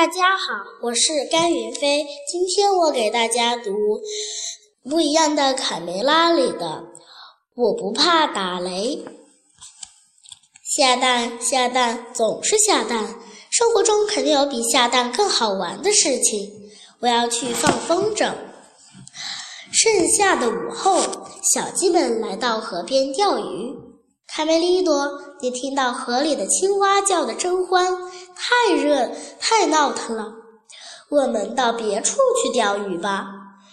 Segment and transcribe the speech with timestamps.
[0.00, 2.06] 大家好，我是甘云飞。
[2.26, 3.70] 今天我给大家读
[4.88, 6.84] 《不一样的卡梅拉》里的
[7.54, 9.04] “我不怕打雷”。
[10.64, 13.14] 下蛋下蛋总是下蛋，
[13.50, 16.50] 生活中肯定有比下蛋更好玩的事情。
[17.00, 18.32] 我要去放风筝。
[19.70, 21.02] 盛夏的午后，
[21.54, 23.89] 小鸡们来到河边钓鱼。
[24.32, 27.84] 卡梅利多，你听到河里的青蛙叫得真欢，
[28.36, 29.10] 太热，
[29.40, 30.32] 太闹腾了。
[31.08, 33.26] 我们到别处去钓鱼吧。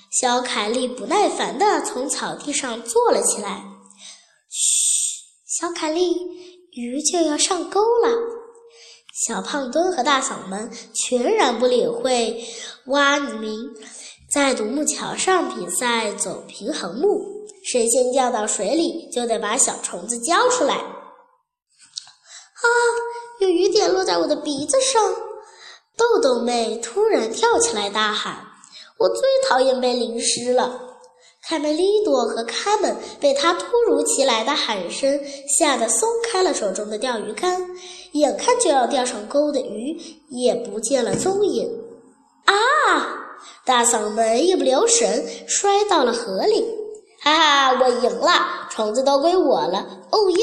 [0.09, 3.65] 小凯莉不耐烦地从草地上坐了起来。
[4.49, 6.15] 嘘，小凯莉，
[6.71, 8.09] 鱼就要上钩了。
[9.27, 12.43] 小胖墩和大嗓门全然不理会
[12.87, 13.75] 蛙鸣，
[14.33, 17.37] 在独木桥上比赛走平衡木。
[17.69, 20.75] 谁先掉到水里，就得把小虫子交出来。
[20.75, 22.65] 啊！
[23.41, 25.03] 有雨点落在我的鼻子上。
[25.97, 28.37] 豆豆妹突然跳起来大喊
[28.97, 30.79] ：“我最讨厌被淋湿了！”
[31.43, 35.19] 卡梅利多和卡门被他突如其来的喊声
[35.59, 37.69] 吓得松开了手中的钓鱼竿，
[38.13, 41.69] 眼看就要钓上钩的鱼也不见了踪影。
[42.45, 42.53] 啊！
[43.65, 46.65] 大嗓门一不留神摔到了河里。
[47.35, 48.31] 哈哈，我赢了，
[48.69, 49.79] 虫子都归我了！
[50.11, 50.37] 哦耶！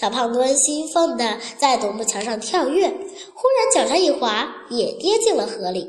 [0.00, 5.86] 小胖墩兴奋地在独木桥上跳跃，忽然脚下一滑，也跌进了河里。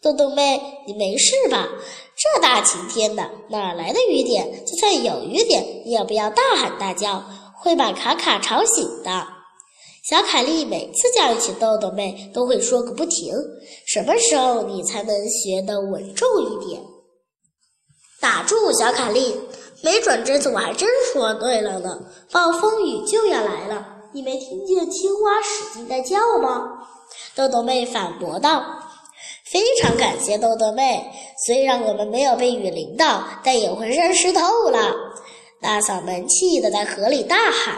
[0.00, 1.68] 豆豆妹，你没事吧？
[2.16, 4.64] 这大晴天的，哪来的雨点？
[4.64, 7.22] 就算有雨点，也不要大喊大叫，
[7.60, 9.26] 会把卡卡吵醒的。
[10.08, 13.34] 小凯莉每次教育起豆豆妹，都会说个不停。
[13.86, 16.80] 什么时候你才能学得稳重一点？
[18.20, 19.40] 打住，小凯莉！
[19.82, 21.98] 没准这次我还真说对了呢。
[22.30, 26.68] 暴风雨就要来了，你没听见青蛙使劲在叫吗？
[27.34, 28.62] 豆豆妹反驳道。
[29.50, 31.10] 非常感谢豆豆妹，
[31.46, 34.94] 虽然我们没有被雨淋到，但也浑身湿透了。
[35.62, 37.74] 大嗓门气得在河里大喊。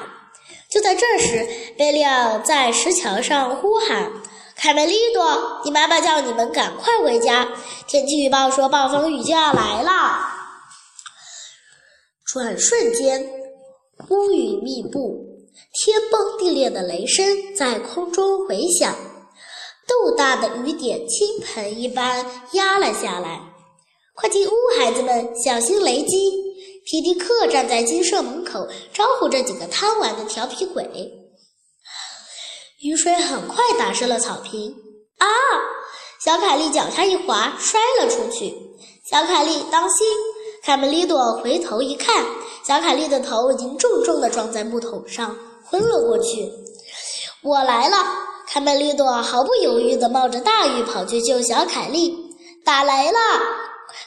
[0.69, 4.11] 就在这时，贝利奥在石桥上呼喊
[4.57, 7.49] ：“凯梅利多，你妈妈叫你们赶快回家，
[7.87, 10.29] 天气预报说暴风雨就要来了。”
[12.33, 13.31] 转瞬间，
[14.09, 15.23] 乌云密布，
[15.85, 18.97] 天崩地裂的雷声在空中回响，
[19.87, 23.39] 豆大的雨点倾盆一般压了下来。
[24.15, 26.33] 快进屋，孩子们，小心雷击！
[26.87, 30.89] 皮迪克站在鸡舍门口，招呼这几个贪玩的调皮鬼。
[32.81, 34.75] 雨水很快打湿了草坪。
[35.19, 35.29] 啊！
[36.25, 38.55] 小凯莉脚下一滑，摔了出去。
[39.05, 40.07] 小凯莉，当心！
[40.65, 42.25] 卡梅利多回头一看，
[42.65, 46.49] 小凯莉的头已经重重地撞在木桶上，昏了过去。
[47.43, 47.97] 我来了！
[48.47, 52.17] 卡梅利多毫不犹豫地冒着大雨跑去救小凯莉。
[52.65, 53.19] 打雷了，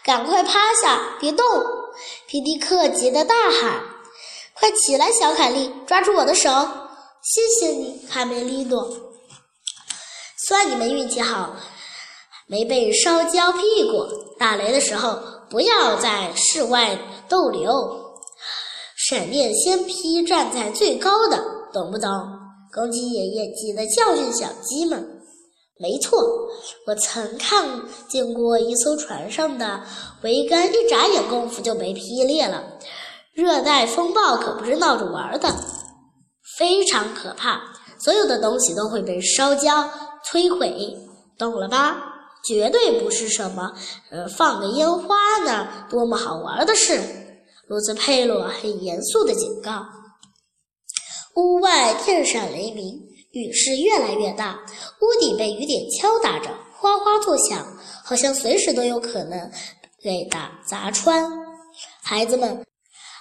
[0.01, 1.45] 赶快趴下，别动！
[2.25, 3.81] 皮迪克急得大喊
[4.57, 6.49] ：“快起来，小凯莉，抓住我的手！”
[7.21, 8.87] 谢谢你，卡梅利多。
[10.47, 11.53] 算你们运气好，
[12.47, 14.07] 没被烧焦屁股。
[14.39, 15.34] 打雷的时候。
[15.49, 16.97] 不要在室外
[17.29, 17.71] 逗留，
[18.95, 21.37] 闪电先劈站在最高的，
[21.71, 22.09] 懂不懂？
[22.73, 25.11] 公鸡爷爷记得教训小鸡们。
[25.77, 26.19] 没错，
[26.87, 29.81] 我曾看见过一艘船上的
[30.23, 32.63] 桅杆，一眨眼功夫就被劈裂了。
[33.33, 35.53] 热带风暴可不是闹着玩的，
[36.57, 37.61] 非常可怕，
[37.99, 39.89] 所有的东西都会被烧焦、
[40.31, 40.97] 摧毁，
[41.37, 42.14] 懂了吧？
[42.47, 43.73] 绝对不是什么，
[44.11, 46.99] 呃，放个烟花呢，多么好玩的事！
[47.67, 49.83] 罗斯佩洛很严肃地警告。
[51.35, 53.01] 屋外电闪雷鸣，
[53.31, 54.59] 雨势越来越大，
[55.01, 57.65] 屋顶被雨点敲打着，哗哗作响，
[58.03, 59.51] 好像随时都有可能
[60.03, 61.29] 被打砸穿。
[62.03, 62.63] 孩子们，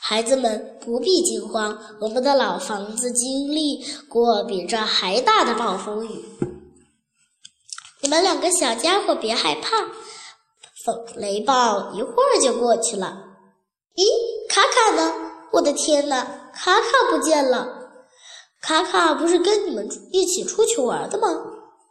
[0.03, 6.25] 孩子们不必惊慌，我们的老房子经历过比这还大的暴风雨。
[8.05, 9.79] 你们两个小家伙别害怕，
[10.85, 13.17] 风雷暴一会儿就过去了。
[13.97, 14.05] 咦，
[14.47, 15.11] 卡卡呢？
[15.53, 16.23] 我的天哪，
[16.53, 17.67] 卡卡不见了！
[18.61, 21.29] 卡卡不是跟你们一起出去玩的吗？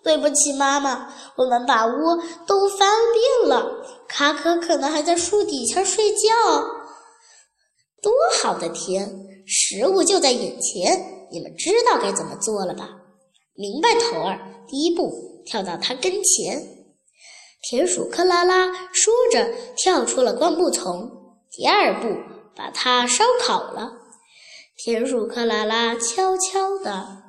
[0.03, 6.29] 对不起，妈妈，我们把窝都翻遍了，卡卡可能还在树底下睡觉。
[8.03, 9.11] 多好的天，
[9.47, 12.87] 食物就在眼前，你们知道该怎么做了吧？
[13.55, 14.39] 明白，头儿。
[14.67, 15.31] 第一步。
[15.45, 16.65] 跳到他跟前，
[17.63, 21.11] 田鼠克拉拉说着跳出了灌木丛。
[21.51, 22.15] 第二步，
[22.55, 23.91] 把它烧烤了。
[24.77, 27.23] 田鼠克拉拉悄悄地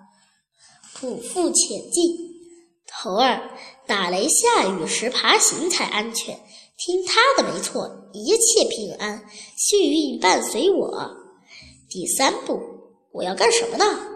[0.96, 2.16] 匍匐前进，
[2.86, 3.50] 头儿，
[3.84, 6.38] 打雷下雨时爬行才安全。
[6.78, 9.24] 听他的没错，一切平安，
[9.56, 11.10] 幸运伴随我。
[11.90, 12.60] 第三步，
[13.10, 14.13] 我要干什么呢？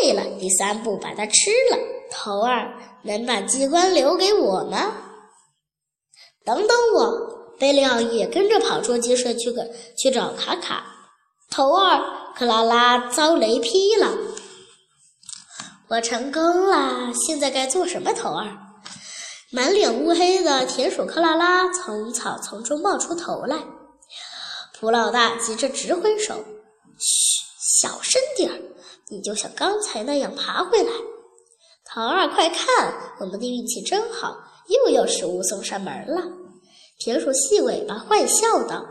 [0.00, 1.78] 对了，第三步把它吃了。
[2.10, 4.92] 头儿，能把机关留给我吗？
[6.44, 10.84] 等等我，贝利奥也跟着跑出鸡舍去个去找卡卡。
[11.50, 14.16] 头儿，克拉拉遭雷劈了。
[15.88, 18.12] 我成功了，现在该做什么？
[18.12, 18.56] 头儿，
[19.50, 23.56] 满脸乌黑的田鼠克拉拉从草丛中冒出头来。
[24.78, 26.44] 普老大急着直挥手
[26.98, 27.42] ：“嘘，
[27.80, 28.58] 小声点儿，
[29.10, 30.90] 你就像刚才那样爬回来。”
[31.90, 34.36] 桃儿，快看，我们的运气真好，
[34.68, 36.22] 又有食物送上门了。
[36.98, 38.84] 田鼠细尾巴坏笑道。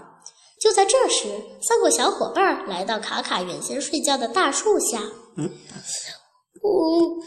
[0.60, 1.28] 就在这时，
[1.62, 5.00] 三个小伙伴来到卡卡原先睡觉的大树下。
[5.36, 5.48] 嗯。
[6.64, 7.22] 呜，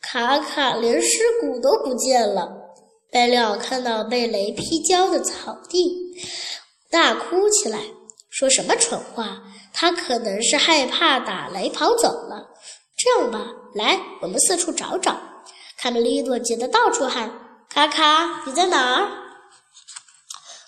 [0.00, 2.50] 卡卡连尸骨都不见了。
[3.10, 6.16] 贝利奥看到被雷劈焦的草地，
[6.90, 7.80] 大哭起来，
[8.34, 9.40] 说什么蠢话？
[9.72, 12.48] 他可能是害怕打雷跑走了。
[12.96, 13.46] 这样吧，
[13.76, 15.16] 来，我们四处找找。
[15.78, 17.30] 卡梅利多急得到处喊
[17.70, 19.08] ：“卡卡，你在哪儿？”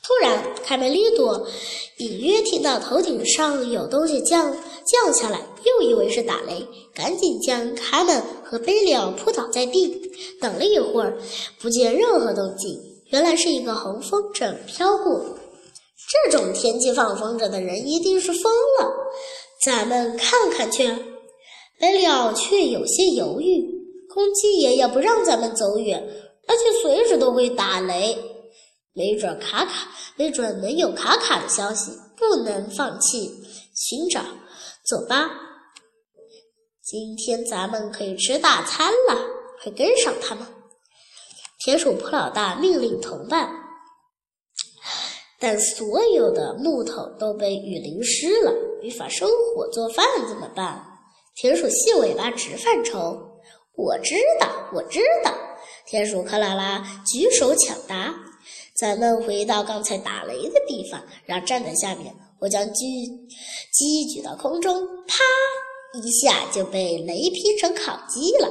[0.00, 1.44] 突然，卡梅利多
[1.98, 4.54] 隐约听到头顶上有东西降
[4.86, 6.64] 降下来，又以为是打雷，
[6.94, 10.00] 赶紧将卡门和贝利奥扑倒在地。
[10.40, 11.18] 等了一会儿，
[11.58, 15.35] 不见任何动静，原来是一个红风筝飘过。
[16.08, 18.92] 这种天气放风筝的人一定是疯了。
[19.64, 20.88] 咱们看看去。
[21.78, 23.62] 贝利奥却有些犹豫，
[24.08, 26.02] 公鸡爷爷不让咱们走远，
[26.48, 28.16] 而且随时都会打雷，
[28.94, 33.30] 没准卡卡，没准能有卡卡的消息，不能放弃
[33.74, 34.22] 寻找。
[34.88, 35.28] 走吧，
[36.82, 39.20] 今天咱们可以吃大餐了，
[39.62, 40.46] 快跟上他们！
[41.58, 43.50] 田鼠普老大命令同伴，
[45.38, 48.52] 但所有的木头都被雨淋湿了，
[48.82, 50.82] 没法生火做饭，怎么办？
[51.34, 53.20] 田鼠细尾巴直犯愁。
[53.74, 55.30] 我知道，我知道。
[55.86, 58.14] 田鼠克拉拉举手抢答
[58.80, 63.06] ：“咱们回到刚才打雷的地方，然后站在下面，我将鸡
[63.70, 65.22] 鸡举到空中，啪
[66.02, 68.48] 一下就被雷劈成烤鸡了。”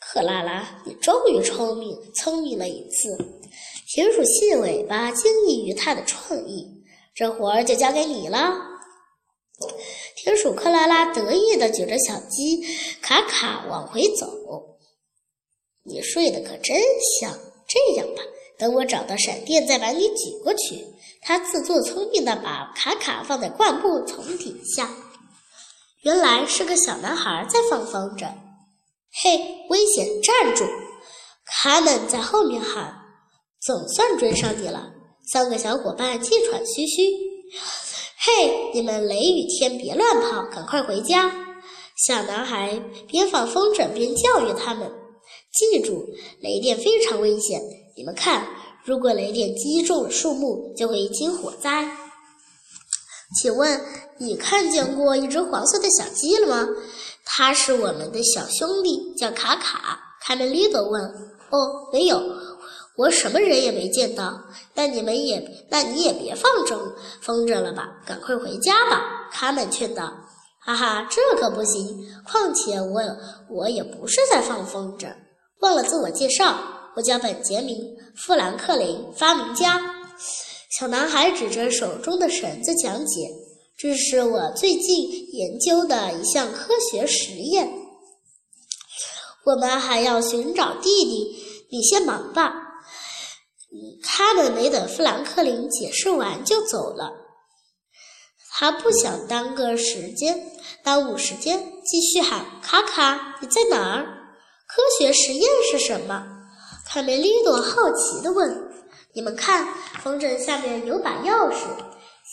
[0.00, 3.18] 克拉拉，你终于聪明聪明了一次。
[3.90, 8.52] 田鼠细尾巴惊异于他的创意，这活儿就交给你了。
[10.14, 12.62] 田鼠克拉拉得意地举着小鸡
[13.00, 14.28] 卡卡往回走。
[15.84, 16.76] 你睡得可真
[17.18, 17.32] 香！
[17.66, 18.20] 这样吧，
[18.58, 20.84] 等我找到闪电，再把你举过去。
[21.22, 24.90] 他自作聪明地把卡卡放在灌木丛底下。
[26.02, 28.30] 原来是个小男孩在放风筝。
[29.22, 30.06] 嘿，危险！
[30.20, 30.66] 站住！
[31.46, 32.94] 卡门在后面喊
[33.60, 34.92] ：“总算追上你了。”
[35.32, 37.10] 三个小伙伴气喘吁吁。
[38.20, 41.30] 嘿，你们雷雨天别乱跑，赶快回家！
[42.06, 44.90] 小男孩边放风筝边教育他们
[45.52, 46.04] ：“记住，
[46.40, 47.60] 雷电非常危险。
[47.96, 48.46] 你们看，
[48.84, 51.88] 如果雷电击中了树木，就会引起火灾。”
[53.42, 53.80] 请问
[54.18, 56.66] 你看见过一只黄色的小鸡了吗？
[57.24, 60.00] 它是我们的小兄弟，叫卡卡。
[60.22, 61.02] 卡梅利多问
[61.50, 62.22] ：“哦，没有。”
[62.98, 64.42] 我什么人也没见到，
[64.74, 65.40] 那你们也，
[65.70, 69.28] 那你也别放风风筝了吧，赶快回家吧。
[69.30, 70.12] 卡门劝道
[70.58, 72.04] ：“哈哈，这可不行。
[72.28, 73.00] 况且我
[73.48, 75.14] 我也不是在放风筝。
[75.60, 76.58] 忘了自我介绍，
[76.96, 77.76] 我叫本杰明·
[78.16, 79.80] 富兰克林，发明家。”
[80.76, 83.28] 小男孩指着手中的绳子讲解
[83.78, 87.70] ：“这是我最近研究的一项科学实验。
[89.44, 91.36] 我们还要寻找弟弟，
[91.70, 92.52] 你先忙吧。”
[94.02, 97.12] 他们没等富兰克林解释完就走了。
[98.50, 100.50] 他不想耽搁时间，
[100.82, 104.04] 耽误时间，继续喊：“卡卡，你在哪儿？
[104.66, 106.26] 科学实验是什么？”
[106.84, 108.68] 卡梅利多好奇地问
[109.14, 109.68] ：“你们看，
[110.02, 111.66] 风筝下面有把钥匙。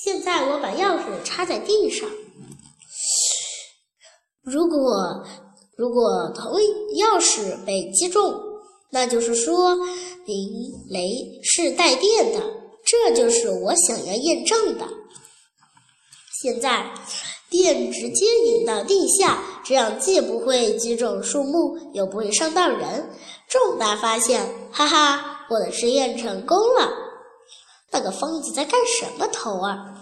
[0.03, 2.09] 现在我把钥匙插在地上。
[4.43, 5.23] 如果
[5.77, 6.53] 如果铜
[6.97, 8.33] 钥匙被击中，
[8.91, 9.77] 那就是说。”
[10.25, 12.41] 零雷是带电的，
[12.83, 14.85] 这就是我想要验证的。
[16.41, 16.91] 现在
[17.49, 23.09] 电直接引到地下，这样既不会击中树木，又不会伤到人。
[23.47, 24.43] 重大发现！
[24.71, 26.89] 哈哈，我的实验成功了。
[27.91, 29.27] 那个疯子在干什么？
[29.27, 29.95] 头儿，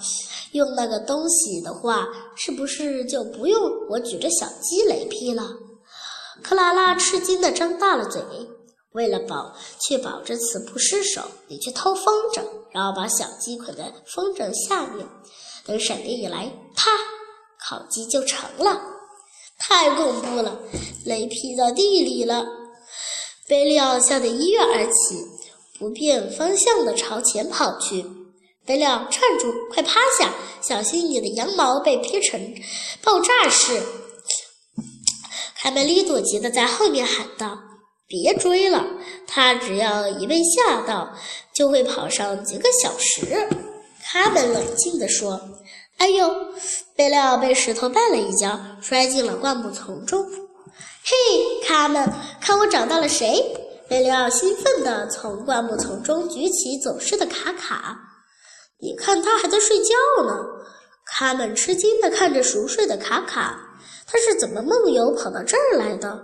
[0.53, 5.43] 用那个东西的话，是不是就不用我举着小鸡雷劈了？
[6.41, 8.21] 克拉拉吃惊地张大了嘴。
[8.93, 15.05] 为了保确保这次不失手，你去偷风筝，然后把小鸡捆在风筝下面，
[15.65, 16.91] 等闪电一来，啪，
[17.67, 18.79] 烤鸡就成了。
[19.57, 20.59] 太恐怖了！
[21.05, 22.45] 雷劈到地里了。
[23.47, 25.17] 贝利奥吓得一跃而起，
[25.79, 28.05] 不变方向的朝前跑去。
[28.65, 29.51] 贝利奥，站住！
[29.71, 32.55] 快趴下，小心你的羊毛被劈成
[33.01, 33.81] 爆炸式。
[35.57, 37.57] 卡梅利多急得在后面喊道。
[38.07, 38.85] 别追了，
[39.27, 41.15] 他只要一被吓到，
[41.55, 43.47] 就会跑上几个小时。
[44.03, 45.41] 卡门冷静地说
[45.97, 46.29] ：“哎呦！”
[46.95, 50.23] 贝利奥被石头绊了一跤，摔进了灌木丛中。
[51.03, 53.41] 嘿，卡门，看我找到了谁！
[53.89, 57.97] 贝利奥兴奋地从灌木丛中举起走失的卡卡。
[58.79, 59.93] 你看，他还在睡觉
[60.25, 60.35] 呢。
[61.05, 63.57] 卡门吃惊地看着熟睡的卡卡，
[64.05, 66.21] 他是怎么梦游跑到这儿来的？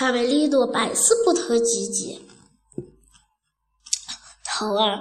[0.00, 2.18] 卡梅利多百思不得其解。
[4.46, 4.96] 头儿，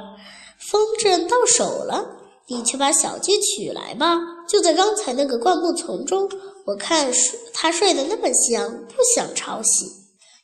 [0.60, 2.06] 风筝到手了，
[2.50, 4.18] 你去把小鸡取来吧。
[4.50, 6.30] 就在刚才那个灌木丛中，
[6.66, 9.88] 我看睡它睡得那么香，不想吵醒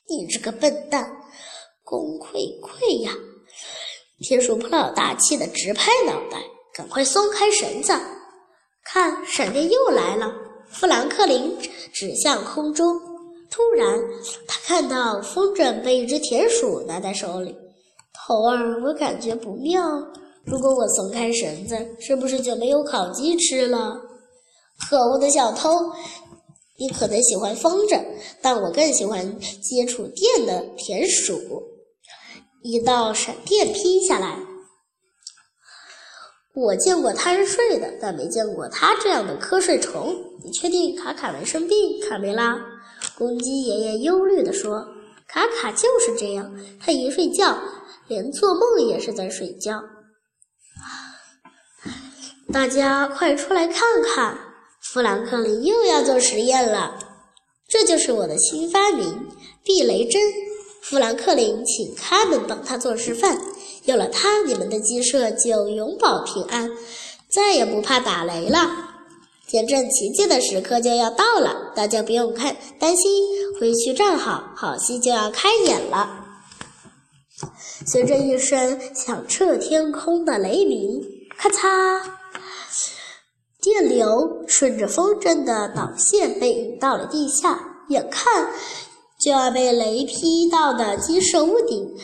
[0.07, 0.25] 你。
[0.27, 1.05] 这个笨蛋，
[1.83, 3.11] 功亏愧呀！
[4.21, 6.41] 天鼠普老大气得直拍脑袋，
[6.73, 7.91] 赶快松开绳子。
[8.85, 10.33] 看，闪电又来了。
[10.69, 11.59] 富兰克林
[11.93, 13.14] 指向空中。
[13.49, 13.99] 突然，
[14.47, 17.55] 他看到风筝被一只田鼠拿在手里。
[18.13, 19.81] 头儿，我感觉不妙。
[20.43, 23.95] 如果我松开绳子，是不是就没有烤鸡吃了？
[24.89, 25.69] 可恶的小偷！
[26.77, 28.03] 你可能喜欢风筝，
[28.41, 31.39] 但我更喜欢接触电的田鼠。
[32.61, 34.37] 一道闪电劈下来，
[36.53, 40.15] 我见过他人睡的，但没见过他这样的瞌睡虫。
[40.43, 42.57] 你确定卡卡没生病，卡梅拉？
[43.17, 44.85] 公鸡爷爷忧虑地说
[45.27, 47.57] ：“卡卡就是这样，他一睡觉，
[48.07, 49.81] 连做梦也是在睡觉。
[52.51, 54.37] 大家快出来看看，
[54.81, 56.99] 富兰克林又要做实验了。
[57.67, 59.27] 这就是我的新发明——
[59.63, 60.21] 避雷针。
[60.81, 63.39] 富兰克林请他们帮他做示范，
[63.85, 66.69] 有了它，你们的鸡舍就永保平安，
[67.29, 68.91] 再也不怕打雷了。”
[69.47, 73.11] 见证奇迹的时刻就要到了，大家不用看担心，
[73.59, 76.25] 回去站好，好戏就要开演了。
[77.85, 81.01] 随着一声响彻天空的雷鸣，
[81.37, 82.01] 咔嚓，
[83.61, 87.59] 电流顺着风筝的导线被引到了地下，
[87.89, 88.49] 眼看
[89.19, 91.95] 就要被雷劈到的鸡舍屋顶，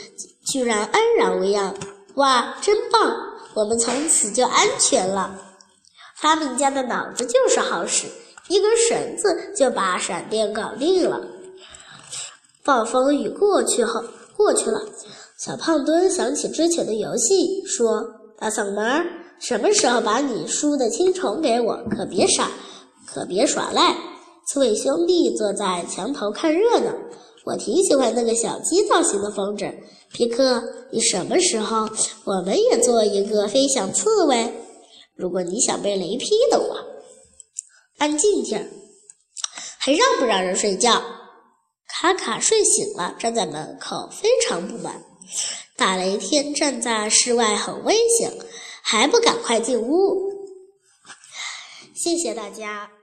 [0.51, 1.73] 居然安然无恙。
[2.15, 3.15] 哇，真棒！
[3.53, 5.50] 我们从此就安全了。
[6.21, 8.05] 他们家的脑子就是好使，
[8.47, 11.19] 一根绳子就把闪电搞定了。
[12.63, 14.03] 暴风雨过去后，
[14.37, 14.79] 过去了。
[15.39, 18.05] 小胖墩想起之前的游戏，说
[18.37, 19.03] ：“大嗓门，
[19.39, 21.75] 什么时候把你输的青虫给我？
[21.89, 22.51] 可别傻，
[23.07, 23.97] 可别耍赖。”
[24.45, 26.91] 刺猬兄弟坐在墙头看热闹。
[27.45, 29.73] 我挺喜欢那个小鸡造型的风筝。
[30.13, 30.61] 皮克，
[30.91, 31.89] 你什么时候
[32.25, 34.53] 我们也做一个飞翔刺猬？
[35.15, 36.83] 如果你想被雷劈的话，
[37.97, 38.67] 安静点儿，
[39.77, 41.01] 还让不让人睡觉？
[41.87, 45.03] 卡卡睡醒了，站在门口，非常不满。
[45.77, 48.31] 打雷天站在室外很危险，
[48.81, 50.31] 还不赶快进屋？
[51.95, 52.91] 谢谢大家。